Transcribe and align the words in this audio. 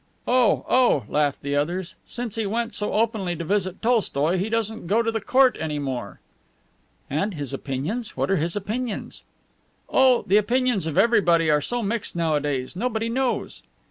"Oh, 0.27 0.65
oh!" 0.67 1.03
laughed 1.09 1.43
the 1.43 1.55
others. 1.55 1.93
"Since 2.07 2.33
he 2.33 2.47
went 2.47 2.73
so 2.73 2.93
openly 2.93 3.35
to 3.35 3.43
visit 3.43 3.83
Tolstoi 3.83 4.39
he 4.39 4.49
doesn't 4.49 4.87
go 4.87 5.03
to 5.03 5.11
the 5.11 5.21
court 5.21 5.55
any 5.59 5.77
more." 5.77 6.19
"And 7.07 7.35
his 7.35 7.53
opinions? 7.53 8.17
What 8.17 8.31
are 8.31 8.37
his 8.37 8.55
opinions?" 8.55 9.21
"Oh, 9.87 10.23
the 10.25 10.37
opinions 10.37 10.87
of 10.87 10.97
everybody 10.97 11.51
are 11.51 11.61
so 11.61 11.83
mixed 11.83 12.15
nowadays, 12.15 12.75
nobody 12.75 13.09
knows." 13.09 13.61